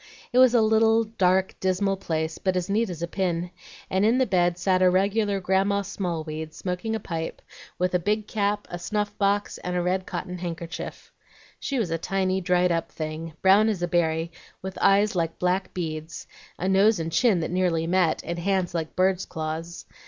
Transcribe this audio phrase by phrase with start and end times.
[0.33, 3.51] It was a little, dark, dismal place, but as neat as a pin,
[3.87, 7.39] and in the bed sat a regular Grandma Smallweed smoking a pipe,
[7.77, 11.13] with a big cap, a snuff box, and a red cotton handkerchief.
[11.59, 15.71] She was a tiny, dried up thing, brown as a berry, with eyes like black
[15.71, 16.25] beads,
[16.57, 19.85] a nose and chin that nearly met, and hands like birds' claws.